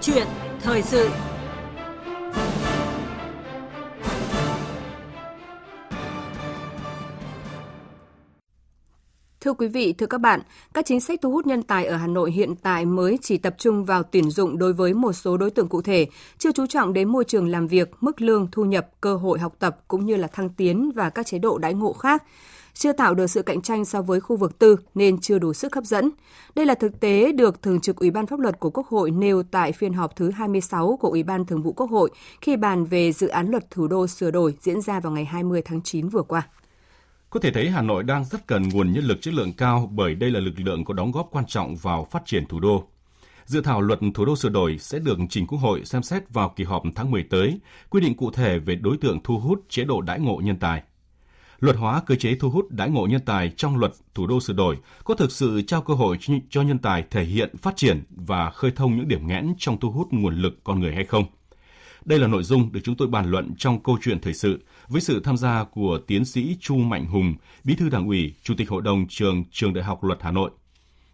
[0.00, 0.26] chuyện
[0.62, 1.08] thời sự.
[9.40, 10.40] Thưa quý vị, thưa các bạn,
[10.74, 13.54] các chính sách thu hút nhân tài ở Hà Nội hiện tại mới chỉ tập
[13.58, 16.06] trung vào tuyển dụng đối với một số đối tượng cụ thể,
[16.38, 19.54] chưa chú trọng đến môi trường làm việc, mức lương, thu nhập, cơ hội học
[19.58, 22.22] tập cũng như là thăng tiến và các chế độ đãi ngộ khác
[22.78, 25.74] chưa tạo được sự cạnh tranh so với khu vực tư nên chưa đủ sức
[25.74, 26.10] hấp dẫn.
[26.54, 29.42] Đây là thực tế được Thường trực Ủy ban Pháp luật của Quốc hội nêu
[29.42, 33.12] tại phiên họp thứ 26 của Ủy ban Thường vụ Quốc hội khi bàn về
[33.12, 36.22] dự án luật thủ đô sửa đổi diễn ra vào ngày 20 tháng 9 vừa
[36.22, 36.48] qua.
[37.30, 40.14] Có thể thấy Hà Nội đang rất cần nguồn nhân lực chất lượng cao bởi
[40.14, 42.84] đây là lực lượng có đóng góp quan trọng vào phát triển thủ đô.
[43.44, 46.52] Dự thảo luật thủ đô sửa đổi sẽ được trình Quốc hội xem xét vào
[46.56, 49.84] kỳ họp tháng 10 tới, quy định cụ thể về đối tượng thu hút chế
[49.84, 50.82] độ đãi ngộ nhân tài.
[51.60, 54.54] Luật hóa cơ chế thu hút đãi ngộ nhân tài trong luật thủ đô sửa
[54.54, 56.18] đổi có thực sự trao cơ hội
[56.50, 59.90] cho nhân tài thể hiện phát triển và khơi thông những điểm nghẽn trong thu
[59.90, 61.24] hút nguồn lực con người hay không?
[62.04, 65.00] Đây là nội dung được chúng tôi bàn luận trong câu chuyện thời sự với
[65.00, 68.68] sự tham gia của tiến sĩ Chu Mạnh Hùng, Bí thư Đảng ủy, Chủ tịch
[68.68, 70.50] Hội đồng trường Trường Đại học Luật Hà Nội.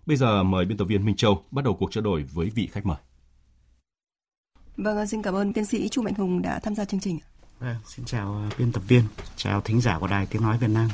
[0.06, 2.68] Bây giờ mời biên tập viên Minh Châu bắt đầu cuộc trao đổi với vị
[2.72, 2.96] khách mời.
[4.76, 7.18] Vâng, xin cảm ơn tiến sĩ Chu Mạnh Hùng đã tham gia chương trình.
[7.62, 9.02] À, xin chào biên tập viên,
[9.36, 10.88] chào thính giả của Đài Tiếng Nói Việt Nam.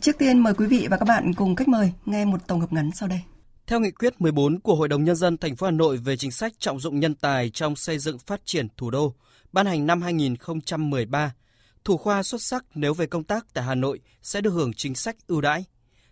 [0.00, 2.72] Trước tiên mời quý vị và các bạn cùng khách mời nghe một tổng hợp
[2.72, 3.20] ngắn sau đây.
[3.66, 6.30] Theo nghị quyết 14 của Hội đồng Nhân dân thành phố Hà Nội về chính
[6.30, 9.14] sách trọng dụng nhân tài trong xây dựng phát triển thủ đô,
[9.52, 11.34] ban hành năm 2013,
[11.84, 14.94] thủ khoa xuất sắc nếu về công tác tại Hà Nội sẽ được hưởng chính
[14.94, 15.64] sách ưu đãi.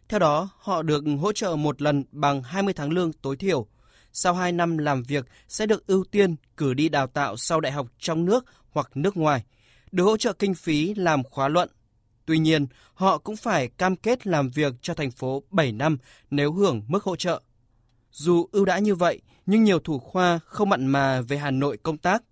[0.09, 3.67] Theo đó, họ được hỗ trợ một lần bằng 20 tháng lương tối thiểu.
[4.13, 7.73] Sau 2 năm làm việc sẽ được ưu tiên cử đi đào tạo sau đại
[7.73, 9.45] học trong nước hoặc nước ngoài,
[9.93, 11.69] được hỗ trợ kinh phí làm khóa luận.
[12.27, 15.99] Tuy nhiên, họ cũng phải cam kết làm việc cho thành phố 7 năm
[16.31, 17.43] nếu hưởng mức hỗ trợ.
[18.11, 21.79] Dù ưu đãi như vậy, nhưng nhiều thủ khoa không mặn mà về Hà Nội
[21.83, 22.23] công tác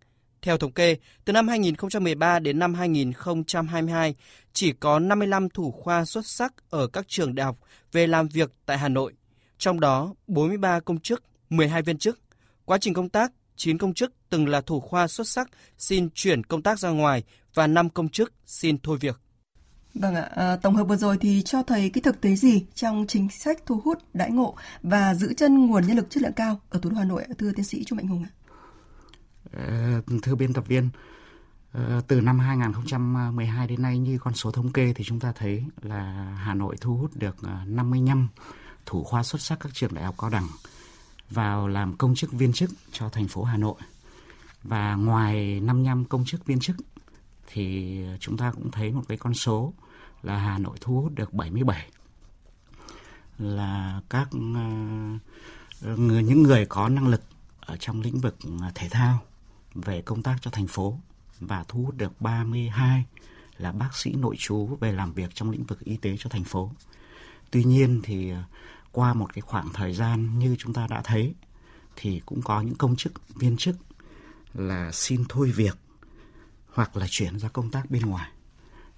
[0.43, 4.15] theo thống kê, từ năm 2013 đến năm 2022,
[4.53, 7.59] chỉ có 55 thủ khoa xuất sắc ở các trường đại học
[7.93, 9.13] về làm việc tại Hà Nội,
[9.59, 12.19] trong đó 43 công chức, 12 viên chức.
[12.65, 16.45] Quá trình công tác, 9 công chức từng là thủ khoa xuất sắc xin chuyển
[16.45, 17.23] công tác ra ngoài
[17.55, 19.21] và 5 công chức xin thôi việc.
[19.95, 23.05] Vâng ạ, à, tổng hợp vừa rồi thì cho thấy cái thực tế gì trong
[23.09, 26.61] chính sách thu hút đãi ngộ và giữ chân nguồn nhân lực chất lượng cao
[26.71, 28.31] ở thủ đô Hà Nội, thưa tiến sĩ Chu Mạnh Hùng ạ?
[29.53, 30.89] Ờ, thưa biên tập viên,
[31.73, 35.65] ờ, từ năm 2012 đến nay như con số thống kê thì chúng ta thấy
[35.83, 37.37] là Hà Nội thu hút được
[37.67, 38.45] 55 ờ,
[38.87, 40.49] thủ khoa xuất sắc các trường đại học cao đẳng
[41.31, 43.81] vào làm công chức viên chức cho thành phố Hà Nội.
[44.63, 46.77] Và ngoài 55 công chức viên chức,
[47.47, 49.73] thì chúng ta cũng thấy một cái con số
[50.23, 51.89] là Hà Nội thu hút được 77
[53.39, 54.29] là các
[55.83, 57.23] ờ, người, những người có năng lực
[57.61, 59.23] ở trong lĩnh vực ờ, thể thao
[59.75, 60.99] về công tác cho thành phố
[61.41, 63.05] và thu hút được 32
[63.59, 66.45] là bác sĩ nội trú về làm việc trong lĩnh vực y tế cho thành
[66.45, 66.73] phố.
[67.51, 68.43] Tuy nhiên thì ờ,
[68.99, 71.35] qua một cái khoảng thời gian như chúng ta đã thấy,
[71.97, 73.77] thì cũng có những công chức, viên chức
[74.55, 75.79] là xin thôi việc
[76.73, 78.31] hoặc là chuyển ra công tác bên ngoài.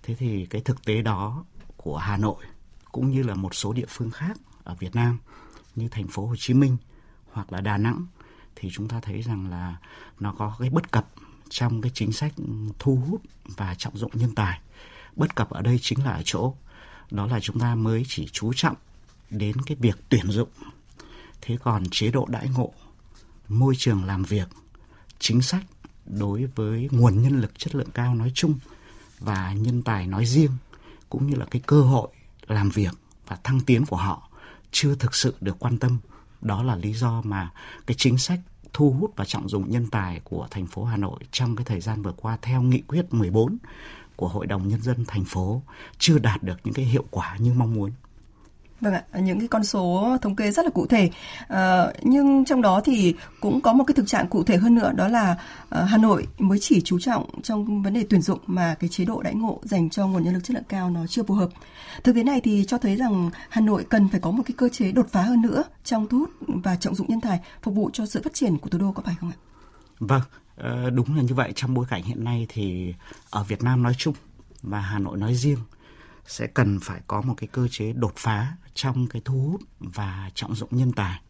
[0.03, 1.45] Thế thì cái thực tế đó
[1.77, 2.45] của Hà Nội
[2.93, 5.19] cũng như là một số địa phương khác ở Việt Nam
[5.77, 6.77] như thành phố Hồ Chí Minh
[7.33, 8.07] hoặc là Đà Nẵng
[8.57, 9.77] thì chúng ta thấy rằng là
[10.21, 11.07] nó có cái bất cập
[11.49, 12.33] trong cái chính sách
[12.79, 13.23] thu hút
[13.57, 14.61] và trọng dụng nhân tài.
[15.17, 16.55] Bất cập ở đây chính là ở chỗ,
[17.11, 18.77] đó là chúng ta mới chỉ chú trọng
[19.31, 20.49] đến cái việc tuyển dụng.
[21.41, 22.73] Thế còn chế độ đãi ngộ,
[23.49, 24.49] môi trường làm việc,
[25.19, 25.65] chính sách
[26.07, 28.55] đối với nguồn nhân lực chất lượng cao nói chung
[29.19, 30.51] và nhân tài nói riêng
[31.09, 32.09] cũng như là cái cơ hội
[32.47, 32.95] làm việc
[33.27, 34.29] và thăng tiến của họ
[34.71, 35.99] chưa thực sự được quan tâm
[36.41, 37.51] đó là lý do mà
[37.87, 38.41] cái chính sách
[38.73, 41.81] thu hút và trọng dụng nhân tài của thành phố Hà Nội trong cái thời
[41.81, 43.59] gian vừa qua theo nghị quyết 14
[44.17, 45.63] của Hội đồng Nhân dân thành phố
[45.99, 47.91] chưa đạt được những cái hiệu quả như mong muốn.
[48.81, 51.11] Vâng ạ, những cái con số thống kê rất là cụ thể.
[51.49, 54.93] À, nhưng trong đó thì cũng có một cái thực trạng cụ thể hơn nữa
[54.97, 55.37] đó là
[55.71, 59.05] à, Hà Nội mới chỉ chú trọng trong vấn đề tuyển dụng mà cái chế
[59.05, 61.49] độ đãi ngộ dành cho nguồn nhân lực chất lượng cao nó chưa phù hợp.
[62.05, 64.69] Thực tế này thì cho thấy rằng Hà Nội cần phải có một cái cơ
[64.69, 67.91] chế đột phá hơn nữa trong thu hút và trọng dụng nhân tài phục vụ
[67.93, 69.39] cho sự phát triển của thủ đô có phải không ạ?
[69.99, 70.23] Vâng,
[70.57, 72.95] ờ, đúng là như vậy trong bối cảnh hiện nay thì
[73.31, 74.15] ở Việt Nam nói chung
[74.63, 75.59] và Hà Nội nói riêng
[76.27, 80.31] sẽ cần phải có một cái cơ chế đột phá trong cái thu hút và
[80.35, 81.21] trọng dụng nhân tài.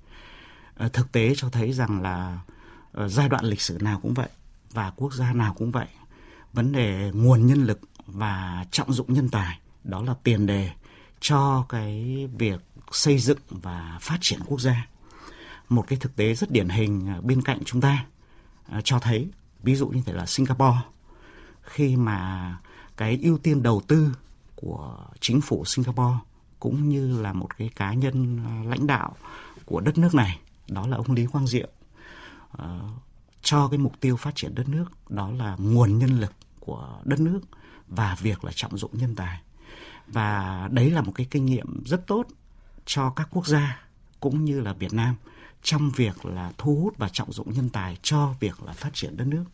[0.74, 2.38] Ờ, thực tế cho thấy rằng là
[2.92, 4.28] ờ, giai đoạn lịch sử nào cũng vậy
[4.70, 5.86] và quốc gia nào cũng vậy.
[6.52, 10.70] Vấn đề nguồn nhân lực và trọng dụng nhân tài, đó là tiền đề
[11.20, 12.60] cho cái việc
[12.92, 14.86] xây dựng và phát triển quốc gia.
[15.68, 18.04] Một cái thực tế rất điển hình bên cạnh chúng ta
[18.68, 19.28] ờ, cho thấy,
[19.62, 20.78] ví dụ như thể là Singapore
[21.62, 22.56] khi mà
[22.96, 24.12] cái ưu tiên đầu tư
[24.60, 26.18] của chính phủ Singapore
[26.60, 29.16] cũng như là một cái cá nhân à, lãnh đạo
[29.64, 31.68] của đất nước này đó là ông Lý Quang Diệu
[32.62, 32.62] uh,
[33.42, 37.20] cho cái mục tiêu phát triển đất nước đó là nguồn nhân lực của đất
[37.20, 37.40] nước
[37.88, 39.40] và việc là trọng dụng nhân tài
[40.06, 42.26] và đấy là một cái kinh nghiệm rất tốt
[42.86, 43.84] cho các quốc gia
[44.20, 45.14] cũng như là Việt Nam
[45.62, 49.16] trong việc là thu hút và trọng dụng nhân tài cho việc là phát triển
[49.16, 49.44] đất nước.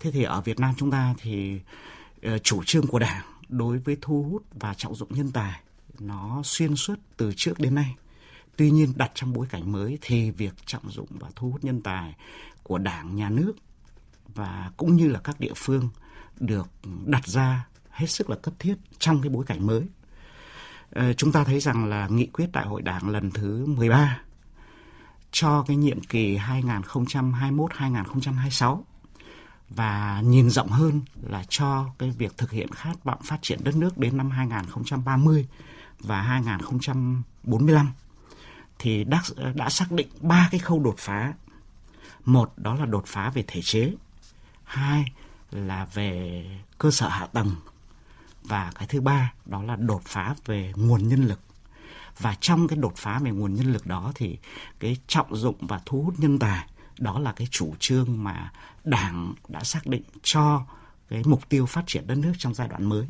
[0.00, 1.60] Thế thì ở Việt Nam chúng ta thì
[2.26, 5.60] uh, chủ trương của Đảng đối với thu hút và trọng dụng nhân tài
[5.98, 7.94] nó xuyên suốt từ trước đến nay.
[8.56, 11.82] Tuy nhiên đặt trong bối cảnh mới thì việc trọng dụng và thu hút nhân
[11.82, 12.14] tài
[12.62, 13.52] của Đảng, nhà nước
[14.34, 15.88] và cũng như là các địa phương
[16.40, 16.68] được
[17.04, 19.86] đặt ra hết sức là cấp thiết trong cái bối cảnh mới.
[20.90, 24.22] Ờ, chúng ta thấy rằng là nghị quyết đại hội Đảng lần thứ 13
[25.30, 28.84] cho cái nhiệm kỳ 2021-2026
[29.70, 33.76] và nhìn rộng hơn là cho cái việc thực hiện khát vọng phát triển đất
[33.76, 35.46] nước đến năm 2030
[36.00, 37.92] và 2045
[38.78, 39.22] thì đã,
[39.54, 41.32] đã xác định ba cái khâu đột phá.
[42.24, 43.92] Một đó là đột phá về thể chế,
[44.64, 45.04] hai
[45.50, 46.44] là về
[46.78, 47.54] cơ sở hạ tầng.
[48.42, 51.40] Và cái thứ ba đó là đột phá về nguồn nhân lực.
[52.18, 54.38] Và trong cái đột phá về nguồn nhân lực đó thì
[54.78, 56.66] cái trọng dụng và thu hút nhân tài
[57.00, 58.52] đó là cái chủ trương mà
[58.84, 60.62] đảng đã xác định cho
[61.08, 63.06] cái mục tiêu phát triển đất nước trong giai đoạn mới.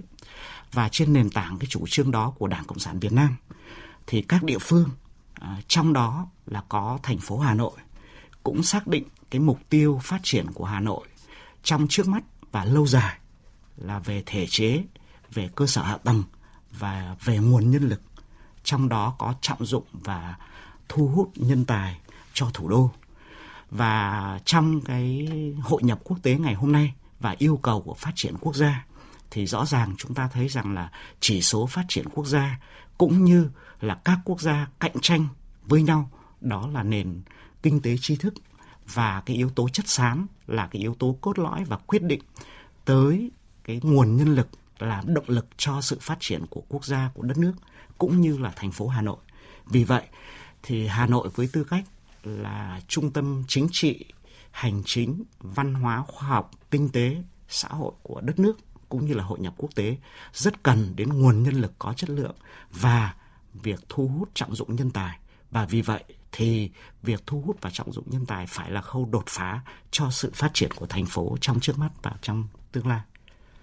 [0.72, 3.36] Và trên nền tảng cái chủ trương đó của đảng cộng sản việt nam,
[4.06, 4.90] thì các địa phương
[5.34, 7.78] à, trong đó là có thành phố hà nội,
[8.42, 11.06] cũng xác định cái mục tiêu phát triển của hà nội
[11.62, 12.22] trong trước mắt
[12.52, 13.18] và lâu dài
[13.76, 14.84] là về thể chế,
[15.32, 16.22] về cơ sở hạ tầng
[16.70, 18.02] và về nguồn nhân lực,
[18.64, 20.36] trong đó có trọng dụng và
[20.88, 22.00] thu hút nhân tài
[22.32, 22.90] cho thủ đô
[23.70, 25.28] và trong cái
[25.62, 28.86] hội nhập quốc tế ngày hôm nay và yêu cầu của phát triển quốc gia,
[29.30, 30.90] thì rõ ràng chúng ta thấy rằng là
[31.20, 32.60] chỉ số phát triển quốc gia
[32.98, 33.50] cũng như
[33.80, 35.26] là các quốc gia cạnh tranh
[35.64, 37.22] với nhau, đó là nền
[37.62, 38.34] kinh tế tri thức
[38.94, 42.20] và cái yếu tố chất xám là cái yếu tố cốt lõi và quyết định
[42.84, 43.30] tới
[43.64, 47.22] cái nguồn nhân lực là động lực cho sự phát triển của quốc gia, của
[47.22, 47.52] đất nước,
[47.98, 49.18] cũng như là thành phố Hà Nội.
[49.66, 50.02] Vì vậy
[50.62, 51.84] thì Hà Nội với tư cách
[52.22, 54.04] là trung tâm chính trị,
[54.50, 58.58] hành chính, văn hóa, khoa học, kinh tế, xã hội của đất nước
[58.88, 59.96] cũng như là hội nhập quốc tế
[60.32, 62.34] rất cần đến nguồn nhân lực có chất lượng
[62.70, 63.14] và
[63.52, 65.18] việc thu hút trọng dụng nhân tài
[65.50, 66.70] và vì vậy thì
[67.02, 70.30] việc thu hút và trọng dụng nhân tài phải là khâu đột phá cho sự
[70.34, 73.00] phát triển của thành phố trong trước mắt và trong tương lai.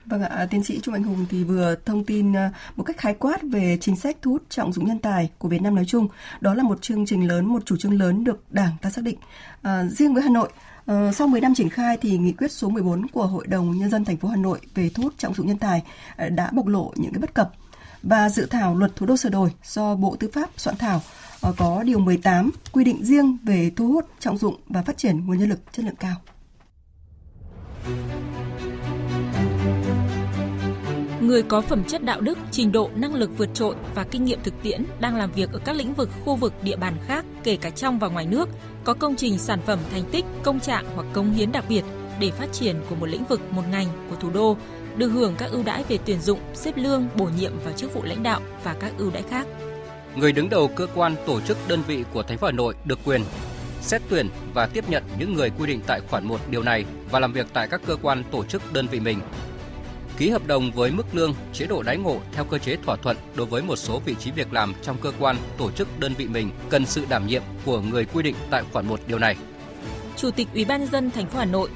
[0.10, 2.98] Vâng ạ, à, tiến sĩ Trung Anh Hùng thì vừa thông tin à, một cách
[2.98, 5.86] khái quát về chính sách thu hút trọng dụng nhân tài của Việt Nam nói
[5.88, 6.08] chung.
[6.42, 9.18] Đó là một chương trình lớn, một chủ trương lớn được Đảng ta xác định.
[9.62, 10.50] À, riêng với Hà Nội,
[10.86, 13.90] ờ, sau 10 năm triển khai thì nghị quyết số 14 của Hội đồng Nhân
[13.90, 15.84] dân thành phố Hà Nội về thu hút trọng dụng nhân tài
[16.16, 17.52] ờ, đã bộc lộ những cái bất cập
[18.04, 21.02] và dự thảo luật thủ đô sửa đổi do Bộ Tư pháp soạn thảo
[21.42, 25.26] ờ, có điều 18 quy định riêng về thu hút trọng dụng và phát triển
[25.26, 26.16] nguồn nhân lực chất lượng cao.
[31.28, 34.40] Người có phẩm chất đạo đức, trình độ năng lực vượt trội và kinh nghiệm
[34.44, 37.56] thực tiễn đang làm việc ở các lĩnh vực khu vực địa bàn khác kể
[37.56, 38.50] cả trong và ngoài nước,
[38.84, 41.84] có công trình sản phẩm thành tích, công trạng hoặc công hiến đặc biệt
[42.20, 44.58] để phát triển của một lĩnh vực, một ngành của thủ đô,
[44.98, 48.04] được hưởng các ưu đãi về tuyển dụng, xếp lương, bổ nhiệm vào chức vụ
[48.04, 49.48] lãnh đạo và các ưu đãi khác.
[50.16, 53.00] Người đứng đầu cơ quan, tổ chức, đơn vị của thành phố Hà Nội được
[53.06, 53.22] quyền
[53.82, 57.20] xét tuyển và tiếp nhận những người quy định tại khoản 1 điều này và
[57.20, 59.20] làm việc tại các cơ quan, tổ chức, đơn vị mình
[60.18, 63.18] ký hợp đồng với mức lương, chế độ đãi ngộ theo cơ chế thỏa thuận
[63.36, 66.28] đối với một số vị trí việc làm trong cơ quan, tổ chức đơn vị
[66.28, 69.36] mình cần sự đảm nhiệm của người quy định tại khoản 1 điều này.
[70.16, 71.70] Chủ tịch Ủy ban nhân dân thành phố Hà Nội,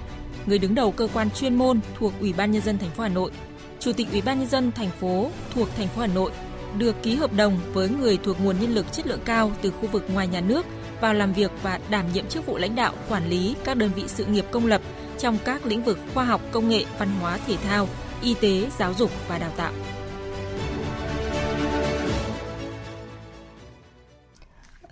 [0.46, 3.10] người đứng đầu cơ quan chuyên môn thuộc Ủy ban nhân dân thành phố Hà
[3.10, 3.32] Nội,
[3.80, 6.32] Chủ tịch Ủy ban nhân dân thành phố thuộc thành phố Hà Nội
[6.78, 9.88] được ký hợp đồng với người thuộc nguồn nhân lực chất lượng cao từ khu
[9.88, 10.66] vực ngoài nhà nước
[11.02, 14.04] vào làm việc và đảm nhiệm chức vụ lãnh đạo quản lý các đơn vị
[14.08, 14.82] sự nghiệp công lập
[15.18, 17.88] trong các lĩnh vực khoa học, công nghệ, văn hóa, thể thao,
[18.22, 19.74] y tế, giáo dục và đào tạo.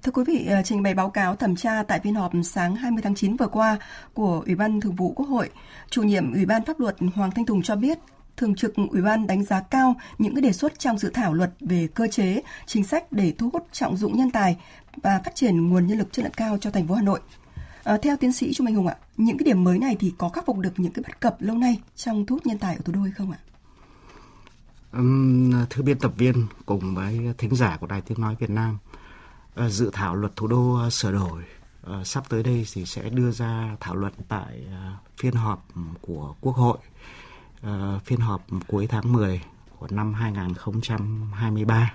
[0.03, 3.01] Thưa quý vị, à, trình bày báo cáo thẩm tra tại phiên họp sáng 20
[3.03, 3.77] tháng 9 vừa qua
[4.13, 5.49] của Ủy ban Thường vụ Quốc hội,
[5.89, 7.99] chủ nhiệm Ủy ban Pháp luật Hoàng Thanh Tùng cho biết,
[8.37, 11.51] Thường trực Ủy ban đánh giá cao những cái đề xuất trong dự thảo luật
[11.59, 14.57] về cơ chế, chính sách để thu hút trọng dụng nhân tài
[15.03, 17.19] và phát triển nguồn nhân lực chất lượng cao cho thành phố Hà Nội.
[17.89, 20.29] À, theo tiến sĩ Trung Anh Hùng ạ, những cái điểm mới này thì có
[20.29, 22.81] khắc phục được những cái bất cập lâu nay trong thu hút nhân tài ở
[22.85, 23.39] thủ đô hay không ạ?
[24.93, 28.77] Um, thưa biên tập viên cùng với thính giả của Đài Tiếng Nói Việt Nam,
[29.65, 31.43] uh, dự thảo luật thủ đô uh, sửa đổi
[31.91, 34.63] uh, sắp tới đây thì sẽ đưa ra thảo luận tại
[35.17, 35.67] phiên họp
[36.01, 36.77] của Quốc hội
[38.05, 39.41] phiên họp cuối tháng 10
[39.79, 41.93] của năm 2023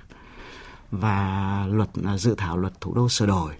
[0.90, 3.54] và luật dự thảo luật thủ đô sửa đổi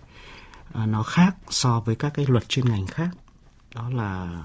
[0.73, 3.09] À, nó khác so với các cái luật chuyên ngành khác.
[3.75, 4.43] Đó là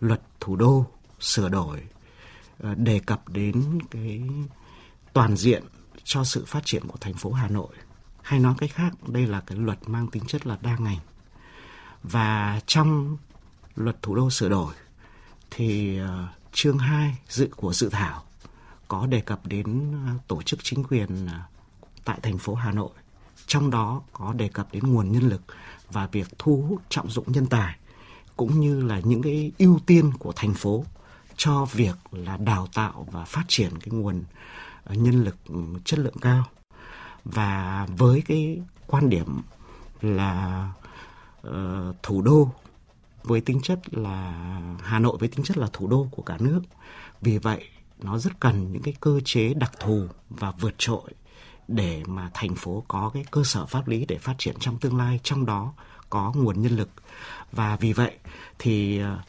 [0.00, 0.86] luật thủ đô,
[1.20, 1.82] sửa đổi
[2.62, 4.22] à, đề cập đến cái
[5.12, 5.62] toàn diện
[6.04, 7.74] cho sự phát triển của thành phố Hà Nội.
[8.22, 10.98] Hay nói cách khác, đây là cái luật mang tính chất là đa ngành.
[12.02, 13.16] Và trong
[13.76, 14.74] luật thủ đô sửa đổi
[15.50, 18.22] thì à, chương 2 dự, của dự thảo
[18.88, 19.94] có đề cập đến
[20.28, 21.28] tổ chức chính quyền
[22.04, 22.90] tại thành phố Hà Nội
[23.52, 25.42] trong đó có đề cập đến nguồn nhân lực
[25.90, 27.76] và việc thu hút trọng dụng nhân tài
[28.36, 30.84] cũng như là những cái ưu tiên của thành phố
[31.36, 34.22] cho việc là đào tạo và phát triển cái nguồn
[34.84, 35.54] ờ, nhân lực ừ,
[35.84, 36.44] chất lượng cao
[37.24, 39.42] và với cái quan điểm
[40.00, 40.68] là
[41.48, 41.52] uh,
[42.02, 42.50] thủ đô
[43.22, 44.32] với tính chất là
[44.82, 46.60] Hà Nội với tính chất là thủ đô của cả nước.
[47.20, 47.68] Vì vậy
[48.02, 51.12] nó rất cần những cái cơ chế đặc thù và vượt trội
[51.68, 54.96] để mà thành phố có cái cơ sở pháp lý để phát triển trong tương
[54.96, 55.72] lai, trong đó
[56.10, 56.88] có nguồn nhân lực.
[57.52, 58.16] Và vì vậy
[58.58, 59.20] thì ờ,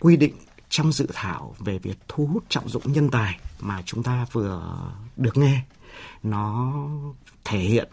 [0.00, 0.34] quy định
[0.68, 4.78] trong dự thảo về việc thu hút trọng dụng nhân tài mà chúng ta vừa
[5.16, 5.64] được nghe,
[6.22, 6.74] nó
[7.44, 7.88] thể hiện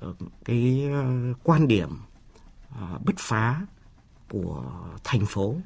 [0.00, 0.14] ờ,
[0.44, 1.04] cái ờ,
[1.42, 1.98] quan điểm
[3.04, 3.60] bứt phá
[4.28, 4.64] của
[5.04, 5.56] thành phố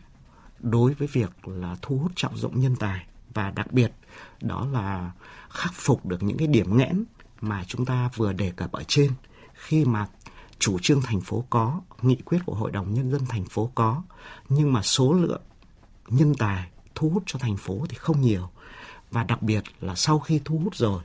[0.58, 3.06] đối với việc là thu hút trọng dụng nhân tài.
[3.34, 3.92] Và đặc biệt
[4.40, 5.12] đó là
[5.50, 7.04] khắc phục được những cái điểm nghẽn
[7.48, 9.12] mà chúng ta vừa đề cập ở trên
[9.54, 10.06] khi mà
[10.58, 14.02] chủ trương thành phố có, nghị quyết của Hội đồng Nhân dân thành phố có,
[14.48, 15.42] nhưng mà số lượng
[16.08, 18.48] nhân tài thu hút cho thành phố thì không nhiều.
[19.10, 21.02] Và đặc biệt là sau khi thu hút rồi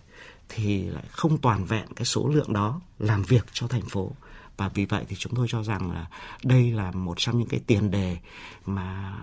[0.49, 4.11] thì lại không toàn vẹn cái số lượng đó làm việc cho thành phố
[4.57, 6.07] và vì vậy thì chúng tôi cho rằng là
[6.43, 8.17] đây là một trong những cái tiền đề
[8.65, 9.17] mà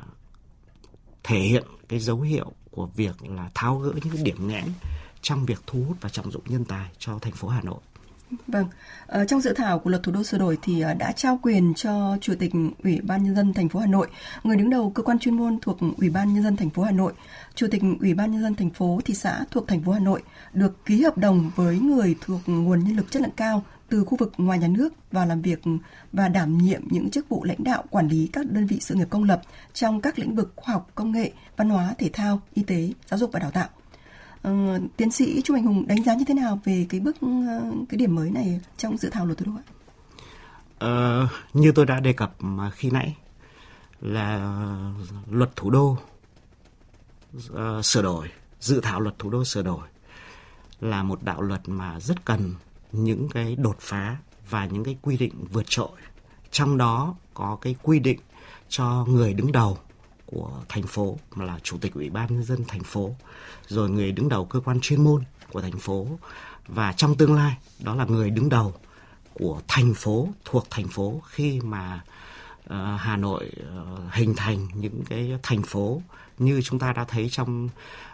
[1.24, 4.64] thể hiện cái dấu hiệu của việc là tháo gỡ những cái điểm nghẽn
[5.26, 7.78] trong việc thu hút và trọng dụng nhân tài cho thành phố Hà Nội.
[8.46, 8.66] Vâng,
[9.06, 11.74] ờ, trong dự thảo của luật thủ đô sửa đổi thì ờ, đã trao quyền
[11.74, 12.52] cho Chủ tịch
[12.84, 14.08] Ủy ban nhân dân thành phố Hà Nội,
[14.44, 16.90] người đứng đầu cơ quan chuyên môn thuộc Ủy ban nhân dân thành phố Hà
[16.90, 17.12] Nội,
[17.54, 20.22] Chủ tịch Ủy ban nhân dân thành phố thị xã thuộc thành phố Hà Nội
[20.52, 24.16] được ký hợp đồng với người thuộc nguồn nhân lực chất lượng cao từ khu
[24.16, 25.60] vực ngoài nhà nước vào làm việc
[26.12, 29.08] và đảm nhiệm những chức vụ lãnh đạo quản lý các đơn vị sự nghiệp
[29.10, 29.42] công lập
[29.72, 33.18] trong các lĩnh vực khoa học, công nghệ, văn hóa, thể thao, y tế, giáo
[33.18, 33.68] dục và đào tạo.
[34.42, 37.72] Ờ, tiến sĩ Trung Anh Hùng đánh giá như thế nào về cái bước ờ,
[37.88, 39.64] cái điểm mới này trong dự thảo luật thủ đô ạ?
[40.78, 43.16] Ờ, như tôi đã đề cập mà khi nãy
[44.00, 44.54] là
[45.30, 45.98] luật thủ đô
[47.36, 48.28] uh, sửa đổi,
[48.60, 49.88] dự thảo luật thủ đô sửa đổi
[50.80, 52.54] là một đạo luật mà rất cần
[52.92, 54.16] những cái đột phá
[54.50, 55.98] và những cái quy định vượt trội.
[56.50, 58.18] Trong đó có cái quy định
[58.68, 59.78] cho người đứng đầu
[60.26, 63.14] của thành phố mà là chủ tịch ủy ban nhân dân thành phố
[63.68, 66.06] rồi người đứng đầu cơ quan chuyên môn của thành phố
[66.66, 68.74] và trong tương lai đó là người đứng đầu
[69.34, 72.04] của thành phố thuộc thành phố khi mà
[72.64, 76.02] uh, Hà Nội uh, hình thành những cái thành phố
[76.38, 77.68] như chúng ta đã thấy trong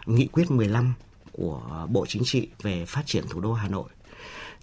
[0.05, 0.93] nghị quyết 15
[1.31, 3.89] của Bộ Chính trị về phát triển thủ đô Hà Nội.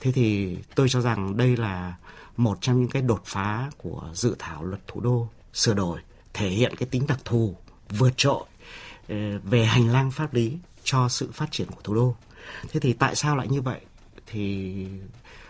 [0.00, 1.94] Thế thì tôi cho rằng đây là
[2.36, 6.00] một trong những cái đột phá của dự thảo luật thủ đô sửa đổi
[6.34, 7.56] thể hiện cái tính đặc thù
[7.88, 8.44] vượt trội
[9.08, 12.14] ờ, về hành lang pháp lý cho sự phát triển của thủ đô.
[12.68, 13.80] Thế thì tại sao lại như vậy?
[14.26, 14.86] Thì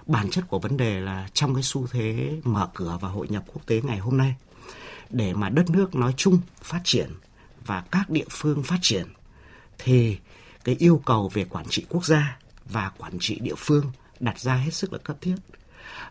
[0.07, 3.45] bản chất của vấn đề là trong cái xu thế mở cửa và hội nhập
[3.47, 4.35] quốc tế ngày hôm nay,
[5.11, 7.11] để mà đất nước nói chung phát triển
[7.67, 9.07] và các địa phương phát triển,
[9.79, 10.19] thì
[10.65, 14.55] cái yêu cầu về quản trị quốc gia và quản trị địa phương đặt ra
[14.55, 15.37] hết sức là cấp thiết.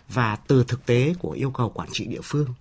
[0.09, 2.53] Và từ thực tế của yêu cầu quản trị địa phương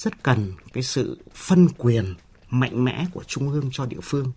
[0.00, 2.14] rất cần cái sự phân quyền
[2.50, 4.32] mạnh mẽ của trung ương cho địa phương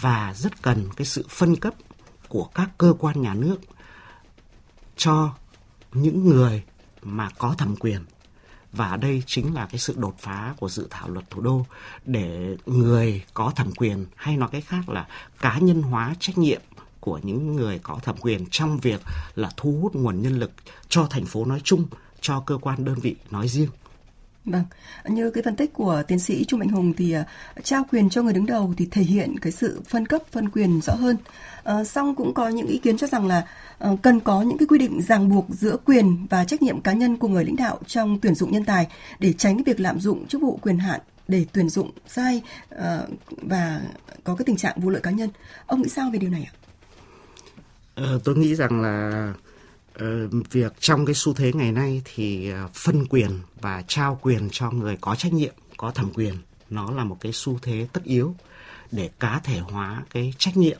[0.00, 1.74] và rất cần cái sự phân cấp
[2.28, 3.56] của các cơ quan nhà nước
[4.96, 5.34] cho
[5.92, 6.62] những người
[7.02, 8.04] mà có thẩm quyền.
[8.72, 11.66] Và đây chính là cái sự đột phá của dự thảo luật thủ đô
[12.04, 15.06] để người có thẩm quyền hay nói cách khác là
[15.40, 16.60] cá nhân hóa trách nhiệm
[17.00, 19.00] của những người có thẩm quyền trong việc
[19.34, 20.52] là thu hút nguồn nhân lực
[20.88, 21.86] cho thành phố nói chung,
[22.20, 23.70] cho cơ quan đơn vị nói riêng.
[24.44, 24.64] Vâng,
[25.04, 28.22] như cái phân tích của tiến sĩ Trung Mạnh Hùng thì uh, trao quyền cho
[28.22, 31.16] người đứng đầu thì thể hiện cái sự phân cấp phân quyền rõ hơn.
[31.70, 33.48] Uh, song cũng có những ý kiến cho rằng là
[33.84, 36.92] uh, cần có những cái quy định ràng buộc giữa quyền và trách nhiệm cá
[36.92, 38.86] nhân của người lãnh đạo trong tuyển dụng nhân tài
[39.18, 42.42] để tránh cái việc lạm dụng chức vụ quyền hạn để tuyển dụng sai
[42.74, 42.80] uh,
[43.28, 43.80] và
[44.24, 45.30] có cái tình trạng vụ lợi cá nhân.
[45.66, 46.54] Ông nghĩ sao về điều này ạ?
[48.14, 49.47] Uh, tôi nghĩ rằng là uh,
[50.50, 54.70] việc trong cái xu thế ngày nay thì ờ, phân quyền và trao quyền cho
[54.70, 56.34] người có trách nhiệm, có thẩm quyền
[56.70, 58.34] nó là một cái xu thế tất yếu
[58.90, 60.78] để cá thể hóa cái trách nhiệm.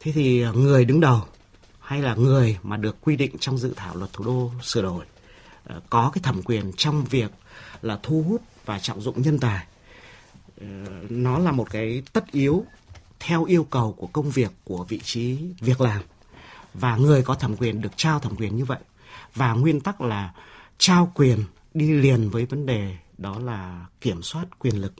[0.00, 1.20] Thế thì ờ, người đứng đầu
[1.80, 5.04] hay là người mà được quy định trong dự thảo luật thủ đô sửa đổi
[5.64, 7.30] ờ, có cái thẩm quyền trong việc
[7.82, 9.66] là thu hút và trọng dụng nhân tài
[11.08, 12.64] nó là một cái tất yếu
[13.20, 16.02] theo yêu cầu của công việc của vị trí việc làm
[16.74, 18.78] và người có thẩm quyền được trao thẩm quyền như vậy.
[19.34, 20.32] Và nguyên tắc là
[20.78, 24.94] trao quyền đi liền với vấn đề đó là kiểm soát quyền lực.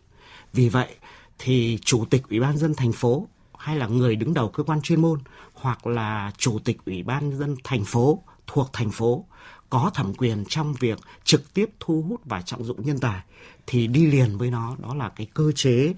[0.52, 0.94] Vì vậy
[1.38, 3.26] thì chủ tịch ủy ban dân thành phố
[3.58, 5.20] hay là người đứng đầu cơ quan chuyên môn
[5.54, 9.24] hoặc là chủ tịch ủy ban dân thành phố thuộc thành phố
[9.70, 13.20] có thẩm quyền trong việc trực tiếp thu hút và trọng dụng nhân tài
[13.66, 14.76] thì đi liền với nó.
[14.78, 15.94] Đó là cái cơ chế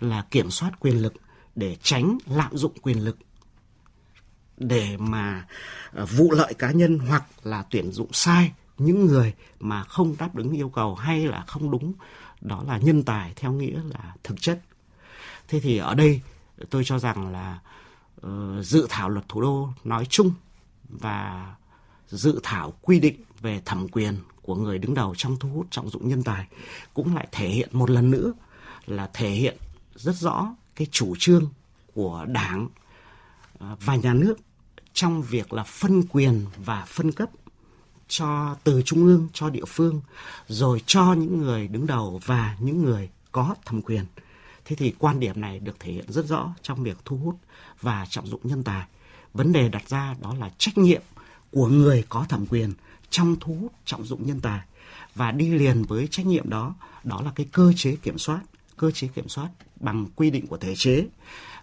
[0.00, 1.14] là kiểm soát quyền lực
[1.56, 3.18] để tránh lạm dụng quyền lực
[4.58, 5.46] để mà
[5.92, 10.36] ờ, vụ lợi cá nhân hoặc là tuyển dụng sai những người mà không đáp
[10.36, 11.92] ứng yêu cầu hay là không đúng
[12.40, 14.60] đó là nhân tài theo nghĩa là thực chất.
[15.48, 16.20] Thế thì ở đây
[16.70, 17.58] tôi cho rằng là
[18.26, 20.32] uh, dự thảo luật thủ đô nói chung
[20.88, 21.54] và
[22.08, 25.90] dự thảo quy định về thẩm quyền của người đứng đầu trong thu hút trọng
[25.90, 26.46] dụng nhân tài
[26.94, 28.32] cũng lại thể hiện một lần nữa
[28.86, 29.56] là thể hiện
[29.94, 31.48] rất rõ cái chủ trương
[31.94, 32.68] của đảng
[33.58, 34.34] ờ, và nhà nước
[34.98, 37.30] trong việc là phân quyền và phân cấp
[38.08, 40.00] cho, từ trung ương cho địa phương,
[40.48, 44.04] rồi cho những người đứng đầu và những người có thẩm quyền.
[44.64, 47.36] Thế thì quan điểm này được thể hiện rất rõ trong việc thu hút
[47.80, 48.86] và trọng dụng nhân tài.
[49.34, 51.02] Vấn đề đặt ra đó là trách nhiệm
[51.50, 52.72] của người có thẩm quyền
[53.10, 54.60] trong thu hút, trọng dụng nhân tài.
[55.14, 56.74] Và đi liền với trách nhiệm đó
[57.04, 58.40] đó là cái cơ chế kiểm soát,
[58.76, 59.48] cơ chế kiểm soát
[59.80, 61.06] bằng quy định của thể chế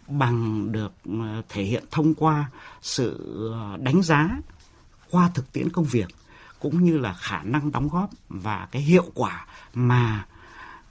[0.08, 3.18] bằng được ờ, thể hiện thông qua sự
[3.54, 4.30] ờ, đánh giá
[5.12, 6.08] qua thực tiễn công việc
[6.60, 10.26] cũng như là khả năng đóng góp và cái hiệu quả mà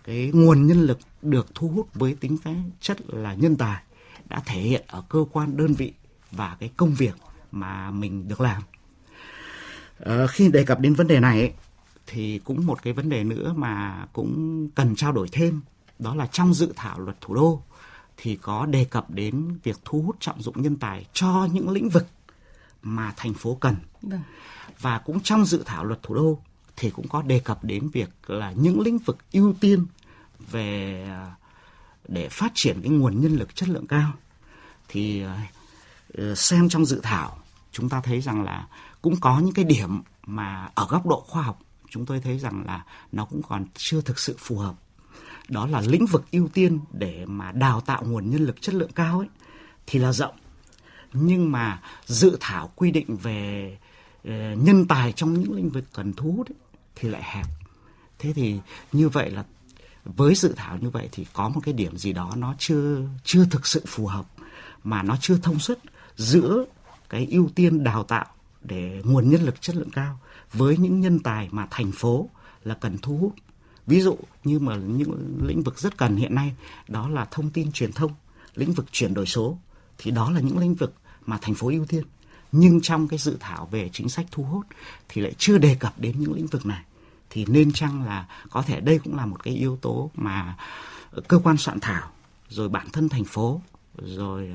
[0.04, 3.82] cái nguồn nhân lực được thu hút với tính cái chất là nhân tài
[4.28, 5.92] đã thể hiện ở cơ quan đơn vị
[6.30, 7.14] và cái công việc
[7.52, 8.62] mà mình được làm.
[10.04, 11.52] À, khi đề cập đến vấn đề này
[12.06, 15.60] thì cũng một cái vấn đề nữa mà cũng cần trao đổi thêm
[15.98, 17.62] đó là trong dự thảo luật thủ đô
[18.16, 21.88] thì có đề cập đến việc thu hút trọng dụng nhân tài cho những lĩnh
[21.88, 22.06] vực
[22.82, 23.76] mà thành phố cần.
[24.02, 24.20] Vâng.
[24.80, 26.38] Và cũng trong dự thảo luật thủ đô
[26.76, 29.86] thì cũng có đề cập đến việc là những lĩnh vực ưu tiên
[30.50, 31.06] về
[32.08, 34.12] để phát triển cái nguồn nhân lực chất lượng cao
[34.88, 35.24] thì
[36.14, 37.38] ờ, xem trong dự thảo
[37.72, 38.66] chúng ta thấy rằng là
[39.02, 42.64] cũng có những cái điểm mà ở góc độ khoa học chúng tôi thấy rằng
[42.66, 44.74] là nó cũng còn chưa thực sự phù hợp
[45.48, 48.92] đó là lĩnh vực ưu tiên để mà đào tạo nguồn nhân lực chất lượng
[48.94, 49.28] cao ấy
[49.86, 50.34] thì là rộng.
[51.12, 53.78] Nhưng mà dự thảo quy định về
[54.24, 56.56] ờ, nhân tài trong những lĩnh vực cần thu hút ấy,
[56.94, 57.46] thì lại hẹp.
[58.18, 58.60] Thế thì
[58.92, 59.44] như vậy là
[60.04, 63.44] với dự thảo như vậy thì có một cái điểm gì đó nó chưa chưa
[63.44, 64.26] thực sự phù hợp
[64.84, 65.78] mà nó chưa thông suốt
[66.16, 66.64] giữa
[67.08, 68.26] cái ưu tiên đào tạo
[68.62, 70.18] để nguồn nhân lực chất lượng cao
[70.52, 72.28] với những nhân tài mà thành phố
[72.64, 73.34] là cần thu hút
[73.86, 76.54] ví dụ như mà những lĩnh vực rất cần hiện nay
[76.88, 78.12] đó là thông tin truyền thông
[78.54, 79.58] lĩnh vực chuyển đổi số
[79.98, 80.94] thì đó là những lĩnh vực
[81.26, 82.04] mà thành phố ưu tiên.
[82.52, 84.66] Nhưng trong cái dự thảo về chính sách thu hút
[85.08, 86.82] thì lại chưa đề cập đến những lĩnh vực này.
[87.30, 90.56] Thì nên chăng là có thể đây cũng là một cái yếu tố mà
[91.28, 92.10] cơ quan soạn thảo
[92.48, 93.60] rồi bản thân thành phố
[94.02, 94.50] rồi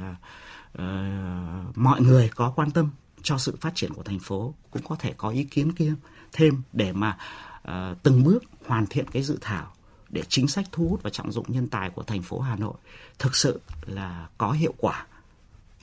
[0.78, 2.90] uh, mọi người có quan tâm
[3.22, 5.94] cho sự phát triển của thành phố cũng có thể có ý kiến kia
[6.32, 7.18] thêm để mà
[7.70, 9.72] uh, từng bước hoàn thiện cái dự thảo
[10.10, 12.74] để chính sách thu hút và trọng dụng nhân tài của thành phố Hà Nội
[13.20, 15.06] thực sự là có hiệu quả.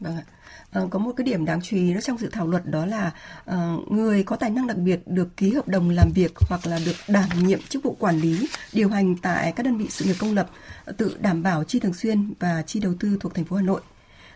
[0.01, 0.25] Vâng ạ.
[0.71, 3.13] À, có một cái điểm đáng chú ý đó trong dự thảo luật đó là
[3.45, 6.79] ờ, người có tài năng đặc biệt được ký hợp đồng làm việc hoặc là
[6.87, 10.17] được đảm nhiệm chức vụ quản lý, điều hành tại các đơn vị sự nghiệp
[10.19, 10.51] công lập
[10.97, 13.81] tự đảm bảo chi thường xuyên và chi đầu tư thuộc thành phố Hà Nội.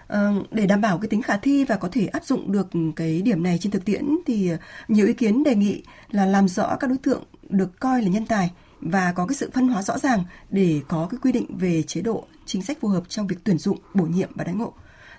[0.07, 3.23] Ờ, để đảm bảo cái tính khả thi và có thể áp dụng được cái
[3.23, 4.51] điểm này trên thực tiễn thì
[4.89, 8.27] nhiều ý kiến đề nghị là làm rõ các đối tượng được coi là nhân
[8.27, 11.83] tài và có cái sự phân hóa rõ ràng để có cái quy định về
[11.83, 14.75] chế độ chính sách phù hợp trong việc tuyển dụng, bổ nhiệm và đánh ngộ.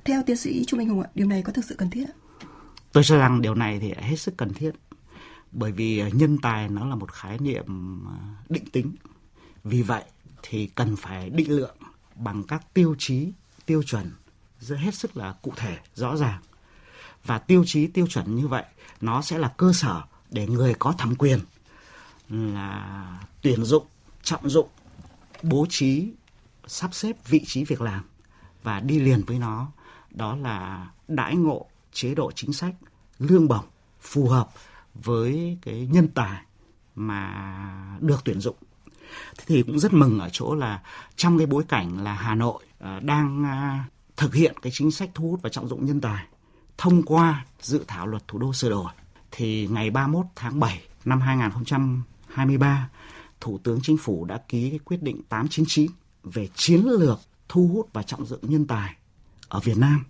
[0.06, 2.13] Theo tiến sĩ Trung Minh Hùng ạ, điều này có thực sự cần thiết ạ?
[2.91, 4.72] Tôi cho rằng điều này thì hết sức cần thiết.
[5.52, 7.65] Bởi vì nhân tài nó là một khái niệm
[8.08, 8.17] à,
[8.50, 8.96] định tính.
[9.63, 10.04] Vì vậy
[10.44, 11.76] thì cần phải định lượng
[12.15, 13.32] bằng các tiêu chí,
[13.65, 14.12] tiêu chuẩn
[14.60, 16.41] rất hết sức là cụ thể, rõ ràng.
[17.26, 18.63] Và tiêu chí, tiêu chuẩn như vậy
[19.02, 21.39] nó sẽ là cơ sở để người có thẩm quyền
[22.32, 23.86] là tuyển dụng,
[24.24, 24.67] trọng dụng,
[25.44, 26.12] bố trí,
[26.67, 28.04] sắp xếp vị trí việc làm
[28.63, 29.72] và đi liền với nó
[30.10, 32.76] đó là đãi ngộ chế độ chính sách
[33.20, 33.65] lương bổng
[34.02, 34.50] phù hợp
[34.94, 36.41] với cái nhân tài
[36.96, 38.56] mà được tuyển dụng.
[39.38, 40.82] Thế thì cũng rất mừng ở chỗ là
[41.15, 43.78] trong cái bối cảnh là Hà Nội ờ, đang ờ,
[44.17, 46.26] thực hiện cái chính sách thu hút và trọng dụng nhân tài
[46.78, 48.91] thông qua dự thảo luật thủ đô sửa đổi
[49.32, 51.22] thì ngày 31 tháng 7 năm
[52.34, 52.89] 2023
[53.41, 55.91] Thủ tướng Chính phủ đã ký cái quyết định 899
[56.24, 58.96] về chiến lược thu hút và trọng dụng nhân tài
[59.48, 60.04] ở Việt Nam.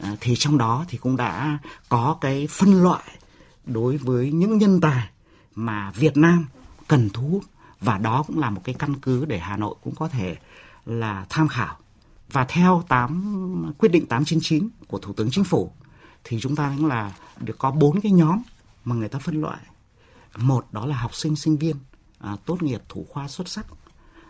[0.00, 1.58] À, thì trong đó thì cũng đã
[1.88, 3.18] có cái phân loại
[3.64, 5.08] đối với những nhân tài
[5.54, 6.46] mà Việt Nam
[6.88, 7.44] cần thu hút
[7.80, 10.36] và đó cũng là một cái căn cứ để Hà Nội cũng có thể
[10.86, 11.76] là tham khảo.
[12.32, 15.72] Và theo 8 quyết định 899 của Thủ tướng Chính phủ
[16.24, 18.42] thì chúng ta cũng là được có bốn cái nhóm
[18.84, 19.58] mà người ta phân loại.
[20.36, 21.76] Một đó là học sinh sinh viên
[22.18, 23.66] à, tốt nghiệp thủ khoa xuất sắc.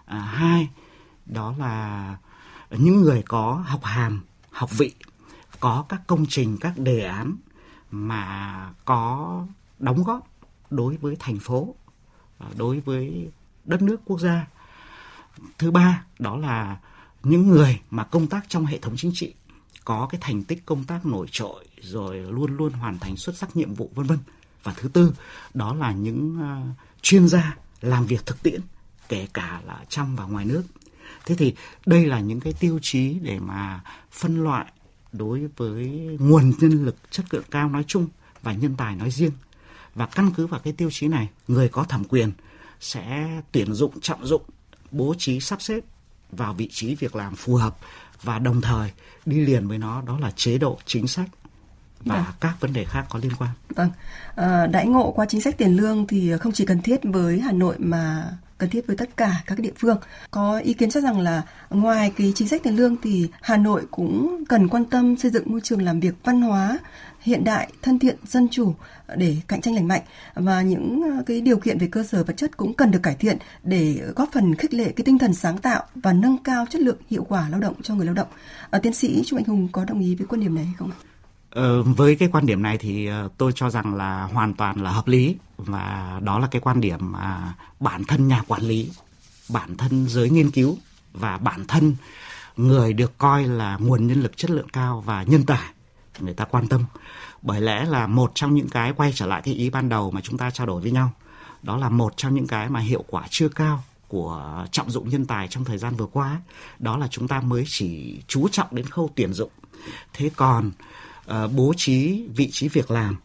[0.07, 0.69] À, hai
[1.27, 2.17] đó là
[2.71, 4.95] những người có học hàm, học vị,
[5.61, 7.37] có các công trình, các đề án
[7.91, 9.47] mà có
[9.79, 10.29] đóng góp
[10.71, 11.75] đối với thành phố,
[12.39, 13.31] à, đối với
[13.65, 14.47] đất nước quốc gia.
[15.59, 16.81] Thứ ba đó là
[17.23, 19.35] những người mà công tác trong hệ thống chính trị
[19.85, 23.57] có cái thành tích công tác nổi trội rồi luôn luôn hoàn thành xuất sắc
[23.57, 24.19] nhiệm vụ vân vân.
[24.65, 25.15] Và thứ tư
[25.55, 28.61] đó là những uh, chuyên gia làm việc thực tiễn
[29.09, 30.63] kể cả là trong và ngoài nước.
[31.27, 31.55] Thế thì
[31.87, 33.81] đây là những cái tiêu chí để mà
[34.13, 34.67] phân loại
[35.13, 35.87] đối với
[36.21, 38.09] nguồn nhân lực chất lượng cao nói chung
[38.43, 39.33] và nhân tài nói riêng.
[39.95, 42.33] Và căn cứ vào cái tiêu chí này, người có thẩm quyền
[42.81, 44.43] sẽ tuyển dụng, trọng dụng,
[44.91, 45.81] bố trí sắp xếp
[46.33, 47.77] vào vị trí việc làm phù hợp
[48.23, 48.91] và đồng thời
[49.27, 51.29] đi liền với nó đó là chế độ chính sách
[52.01, 52.25] và vâng.
[52.41, 53.51] các vấn đề khác có liên quan.
[53.69, 53.91] Vâng,
[54.37, 57.53] à, đãi ngộ qua chính sách tiền lương thì không chỉ cần thiết với Hà
[57.53, 59.97] Nội mà cần thiết với tất cả các địa phương.
[60.31, 63.83] Có ý kiến cho rằng là ngoài cái chính sách tiền lương thì Hà Nội
[63.91, 66.79] cũng cần quan tâm xây dựng môi trường làm việc văn hóa
[67.21, 68.75] hiện đại, thân thiện, dân chủ
[69.17, 70.03] để cạnh tranh lành mạnh
[70.35, 73.39] và những cái điều kiện về cơ sở vật chất cũng cần được cải thiện
[73.63, 76.99] để góp phần khích lệ cái tinh thần sáng tạo và nâng cao chất lượng
[77.11, 78.29] hiệu quả lao động cho người lao động.
[78.71, 80.99] À, tiến sĩ Trung Anh Hùng có đồng ý với quan điểm này không ạ?
[81.55, 84.91] Ờ, với cái quan điểm này thì ờ, tôi cho rằng là hoàn toàn là
[84.91, 88.91] hợp lý và đó là cái quan điểm mà bản thân nhà quản lý,
[89.49, 90.77] bản thân giới nghiên cứu
[91.13, 91.97] và bản thân
[92.57, 95.71] người được coi là nguồn nhân lực chất lượng cao và nhân tài
[96.21, 96.85] người ta quan tâm.
[97.43, 100.21] Bởi lẽ là một trong những cái quay trở lại cái ý ban đầu mà
[100.21, 101.11] chúng ta trao đổi với nhau,
[101.63, 105.27] đó là một trong những cái mà hiệu quả chưa cao của trọng dụng nhân
[105.27, 106.37] tài trong thời gian vừa qua
[106.79, 109.51] đó là chúng ta mới chỉ chú trọng đến khâu tuyển dụng
[110.13, 110.75] thế còn uh,
[111.27, 113.17] Ờ, bố trí vị trí việc làm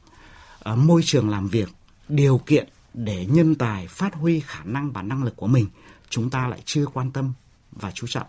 [0.60, 1.70] ờ, môi trường làm việc,
[2.08, 5.68] điều kiện để nhân tài phát huy khả năng và năng lực của mình,
[6.10, 7.34] chúng ta lại chưa quan tâm
[7.72, 8.28] và chú trọng.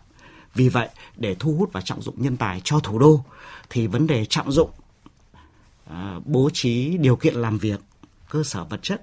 [0.55, 3.25] Vì vậy, để thu hút và trọng dụng nhân tài cho thủ đô,
[3.71, 4.71] thì vấn đề trọng dụng
[5.87, 7.81] ờ, bố trí điều kiện làm việc,
[8.31, 9.03] cơ sở vật chất,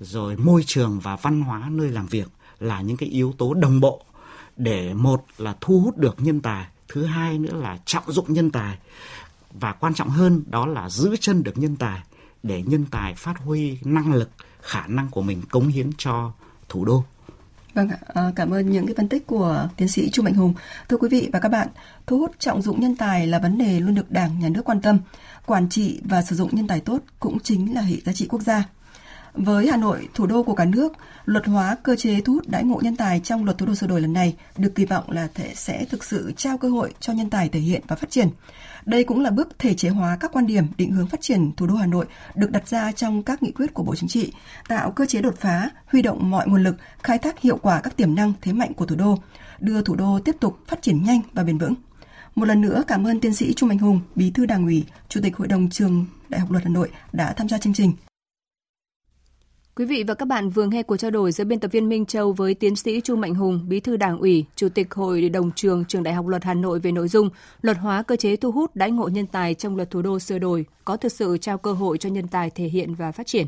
[0.00, 3.80] rồi môi trường và văn hóa nơi làm việc là những cái yếu tố đồng
[3.80, 4.04] bộ
[4.56, 8.50] để một là thu hút được nhân tài, thứ hai nữa là trọng dụng nhân
[8.50, 8.78] tài
[9.50, 12.00] và quan trọng hơn đó là giữ chân được nhân tài
[12.42, 14.30] để nhân tài phát huy năng lực
[14.62, 16.32] khả năng của mình cống hiến cho
[16.68, 17.04] thủ đô
[17.74, 20.54] Vâng ạ, ờ, cảm ơn những cái phân tích của tiến sĩ Trung Mạnh Hùng.
[20.88, 21.68] Thưa quý vị và các bạn,
[22.06, 24.80] thu hút trọng dụng nhân tài là vấn đề luôn được Đảng, Nhà nước quan
[24.80, 24.98] tâm.
[25.46, 28.42] Quản trị và sử dụng nhân tài tốt cũng chính là hệ giá trị quốc
[28.42, 28.64] gia.
[29.44, 30.92] Với Hà Nội, thủ đô của cả nước,
[31.24, 33.86] luật hóa cơ chế thu hút đãi ngộ nhân tài trong luật thủ đô sửa
[33.86, 37.12] đổi lần này được kỳ vọng là thể sẽ thực sự trao cơ hội cho
[37.12, 38.28] nhân tài thể hiện và phát triển.
[38.86, 41.66] Đây cũng là bước thể chế hóa các quan điểm định hướng phát triển thủ
[41.66, 44.32] đô Hà Nội được đặt ra trong các nghị quyết của Bộ Chính trị,
[44.68, 47.96] tạo cơ chế đột phá, huy động mọi nguồn lực, khai thác hiệu quả các
[47.96, 49.18] tiềm năng thế mạnh của thủ đô,
[49.60, 51.74] đưa thủ đô tiếp tục phát triển nhanh và bền vững.
[52.34, 55.20] Một lần nữa cảm ơn tiến sĩ Trung Anh Hùng, Bí thư Đảng ủy, Chủ
[55.22, 57.92] tịch Hội đồng trường Đại học Luật Hà Nội đã tham gia chương trình.
[59.78, 62.06] Quý vị và các bạn vừa nghe cuộc trao đổi giữa biên tập viên Minh
[62.06, 65.50] Châu với tiến sĩ Chu Mạnh Hùng, Bí thư Đảng ủy, Chủ tịch Hội đồng
[65.52, 67.30] trường Trường Đại học Luật Hà Nội về nội dung
[67.62, 70.38] luật hóa cơ chế thu hút đãi ngộ nhân tài trong luật thủ đô sửa
[70.38, 73.46] đổi có thực sự trao cơ hội cho nhân tài thể hiện và phát triển.